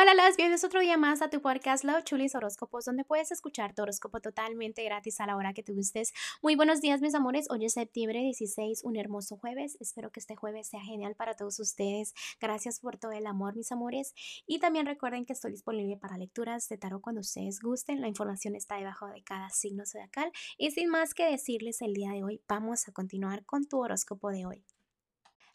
[0.00, 3.74] Hola, las bienvenidos otro día más a tu podcast Love Chulis Horóscopos, donde puedes escuchar
[3.74, 6.14] tu horóscopo totalmente gratis a la hora que te gustes.
[6.40, 7.50] Muy buenos días, mis amores.
[7.50, 9.76] Hoy es septiembre 16, un hermoso jueves.
[9.80, 12.14] Espero que este jueves sea genial para todos ustedes.
[12.40, 14.14] Gracias por todo el amor, mis amores.
[14.46, 18.00] Y también recuerden que estoy disponible para lecturas de tarot cuando ustedes gusten.
[18.00, 20.30] La información está debajo de cada signo zodiacal.
[20.58, 24.30] Y sin más que decirles el día de hoy, vamos a continuar con tu horóscopo
[24.30, 24.64] de hoy.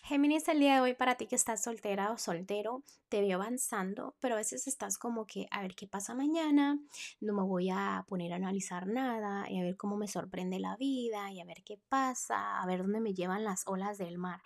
[0.05, 4.17] Géminis, el día de hoy para ti que estás soltera o soltero, te veo avanzando,
[4.19, 6.77] pero a veces estás como que a ver qué pasa mañana,
[7.21, 10.75] no me voy a poner a analizar nada y a ver cómo me sorprende la
[10.75, 14.41] vida y a ver qué pasa, a ver dónde me llevan las olas del mar.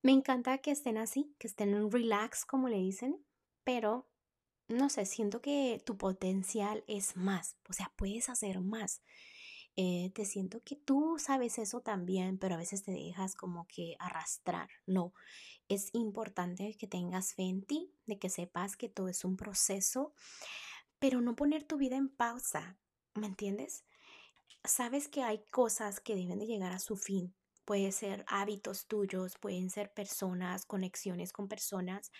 [0.00, 3.22] Me encanta que estén así, que estén en relax, como le dicen,
[3.64, 4.08] pero
[4.68, 9.02] no sé, siento que tu potencial es más, o sea, puedes hacer más.
[9.76, 13.96] Eh, te siento que tú sabes eso también, pero a veces te dejas como que
[13.98, 14.68] arrastrar.
[14.86, 15.14] No,
[15.68, 20.14] es importante que tengas fe en ti, de que sepas que todo es un proceso,
[20.98, 22.78] pero no poner tu vida en pausa,
[23.14, 23.84] ¿me entiendes?
[24.64, 27.34] Sabes que hay cosas que deben de llegar a su fin.
[27.64, 32.12] Puede ser hábitos tuyos, pueden ser personas, conexiones con personas,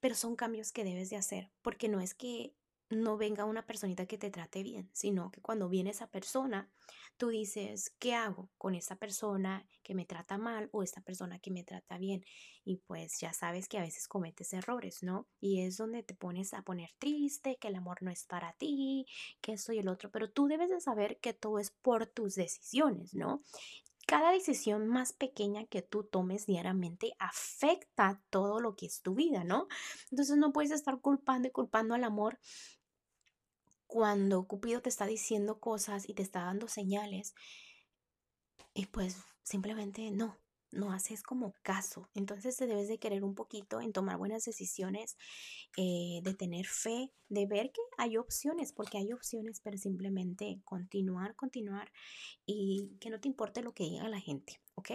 [0.00, 2.54] pero son cambios que debes de hacer, porque no es que
[2.90, 6.70] no venga una personita que te trate bien, sino que cuando viene esa persona,
[7.16, 11.50] tú dices, ¿qué hago con esta persona que me trata mal o esta persona que
[11.50, 12.24] me trata bien?
[12.64, 15.26] Y pues ya sabes que a veces cometes errores, ¿no?
[15.40, 19.06] Y es donde te pones a poner triste, que el amor no es para ti,
[19.40, 22.36] que esto y el otro, pero tú debes de saber que todo es por tus
[22.36, 23.42] decisiones, ¿no?
[24.06, 29.44] Cada decisión más pequeña que tú tomes diariamente afecta todo lo que es tu vida,
[29.44, 29.68] ¿no?
[30.10, 32.38] Entonces no puedes estar culpando y culpando al amor
[33.88, 37.34] cuando Cupido te está diciendo cosas y te está dando señales,
[38.74, 40.38] y pues simplemente no,
[40.70, 42.08] no haces como caso.
[42.14, 45.16] Entonces te debes de querer un poquito en tomar buenas decisiones,
[45.76, 51.34] eh, de tener fe, de ver que hay opciones, porque hay opciones, pero simplemente continuar,
[51.34, 51.90] continuar
[52.46, 54.90] y que no te importe lo que diga la gente, ¿ok?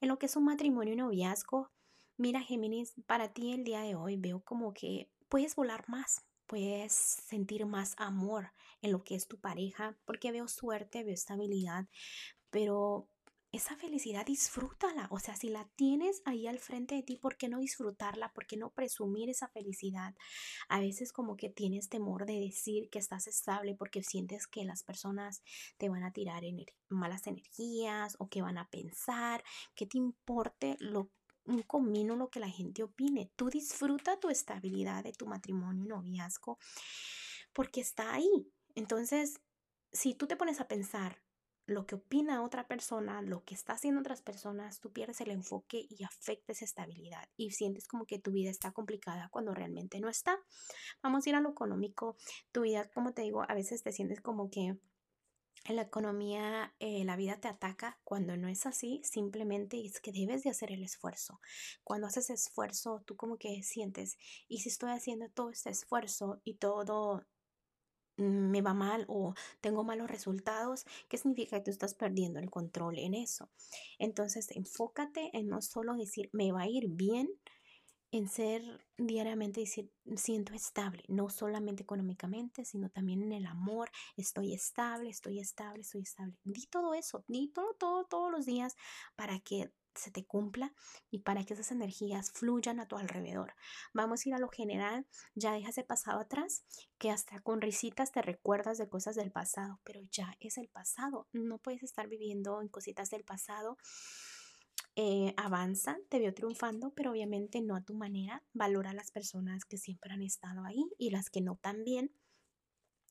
[0.00, 1.70] En lo que es un matrimonio y noviazgo,
[2.16, 6.92] mira Géminis, para ti el día de hoy veo como que puedes volar más, puedes
[6.92, 11.86] sentir más amor en lo que es tu pareja, porque veo suerte, veo estabilidad,
[12.50, 13.08] pero
[13.50, 17.48] esa felicidad disfrútala, o sea, si la tienes ahí al frente de ti, ¿por qué
[17.48, 18.32] no disfrutarla?
[18.34, 20.14] ¿Por qué no presumir esa felicidad?
[20.68, 24.82] A veces como que tienes temor de decir que estás estable porque sientes que las
[24.82, 25.42] personas
[25.78, 26.42] te van a tirar
[26.90, 29.42] malas energías o que van a pensar,
[29.74, 31.10] que te importe lo
[31.78, 33.30] un comino lo que la gente opine.
[33.36, 36.58] Tú disfruta tu estabilidad de tu matrimonio y noviazgo
[37.52, 38.52] porque está ahí.
[38.74, 39.40] Entonces,
[39.92, 41.22] si tú te pones a pensar
[41.66, 45.86] lo que opina otra persona, lo que está haciendo otras personas, tú pierdes el enfoque
[45.88, 50.08] y afecta esa estabilidad y sientes como que tu vida está complicada cuando realmente no
[50.08, 50.38] está.
[51.02, 52.16] Vamos a ir a lo económico.
[52.52, 54.78] Tu vida, como te digo, a veces te sientes como que
[55.64, 60.12] en la economía eh, la vida te ataca cuando no es así, simplemente es que
[60.12, 61.40] debes de hacer el esfuerzo.
[61.84, 64.16] Cuando haces esfuerzo, tú como que sientes,
[64.48, 67.24] y si estoy haciendo todo este esfuerzo y todo
[68.18, 72.98] me va mal o tengo malos resultados, ¿qué significa que tú estás perdiendo el control
[72.98, 73.50] en eso?
[73.98, 77.28] Entonces, enfócate en no solo decir, me va a ir bien,
[78.10, 78.62] en ser
[78.96, 85.40] diariamente decir, siento estable, no solamente económicamente, sino también en el amor, estoy estable, estoy
[85.40, 86.34] estable, estoy estable.
[86.44, 88.76] Di todo eso, di todo, todo, todos los días
[89.14, 90.72] para que se te cumpla
[91.10, 93.54] y para que esas energías fluyan a tu alrededor.
[93.92, 96.64] Vamos a ir a lo general, ya dejas el pasado atrás,
[96.98, 101.28] que hasta con risitas te recuerdas de cosas del pasado, pero ya es el pasado,
[101.32, 103.76] no puedes estar viviendo en cositas del pasado
[105.00, 108.42] eh, avanza, te veo triunfando, pero obviamente no a tu manera.
[108.52, 112.10] Valora a las personas que siempre han estado ahí y las que no también.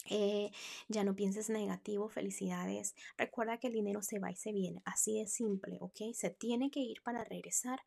[0.09, 0.51] Eh,
[0.89, 2.93] ya no pienses negativo, felicidades.
[3.17, 6.13] Recuerda que el dinero se va y se viene, así de simple, ¿ok?
[6.13, 7.79] Se tiene que ir para regresar.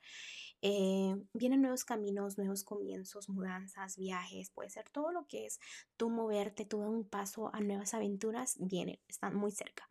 [0.63, 5.61] Eh, vienen nuevos caminos, nuevos comienzos, mudanzas, viajes, puede ser todo lo que es
[5.99, 9.91] tú moverte, tú dar un paso a nuevas aventuras, vienen, están muy cerca.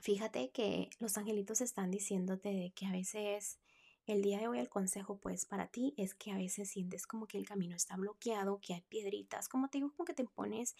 [0.00, 3.58] Fíjate que los angelitos están diciéndote que a veces
[4.06, 7.26] el día de hoy el consejo pues para ti es que a veces sientes como
[7.26, 10.76] que el camino está bloqueado, que hay piedritas, como te digo, como que te pones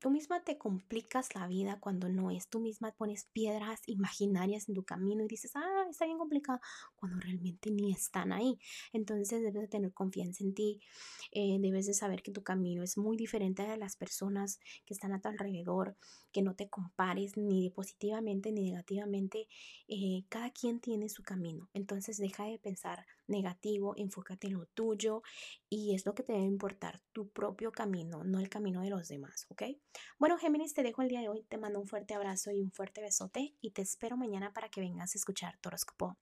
[0.00, 2.46] Tú misma te complicas la vida cuando no es.
[2.48, 6.60] Tú misma pones piedras imaginarias en tu camino y dices, ah, está bien complicado,
[6.94, 8.60] cuando realmente ni están ahí.
[8.92, 10.80] Entonces debes de tener confianza en ti.
[11.32, 15.12] Eh, debes de saber que tu camino es muy diferente a las personas que están
[15.12, 15.96] a tu alrededor,
[16.32, 19.48] que no te compares ni positivamente ni negativamente.
[19.88, 21.68] Eh, cada quien tiene su camino.
[21.74, 25.22] Entonces deja de pensar negativo, enfócate en lo tuyo
[25.68, 29.08] y es lo que te debe importar, tu propio camino, no el camino de los
[29.08, 29.62] demás, ¿ok?
[30.18, 32.72] Bueno, Géminis, te dejo el día de hoy, te mando un fuerte abrazo y un
[32.72, 36.16] fuerte besote y te espero mañana para que vengas a escuchar tu horóscopo.